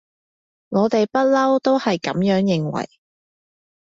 [0.69, 2.89] 我哋不溜都係噉樣認為